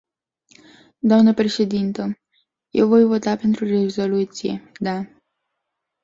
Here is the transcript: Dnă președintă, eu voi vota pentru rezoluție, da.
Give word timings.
Dnă 0.99 1.33
președintă, 1.33 2.19
eu 2.69 2.87
voi 2.87 3.05
vota 3.05 3.35
pentru 3.35 3.65
rezoluție, 3.65 4.71
da. 4.79 5.05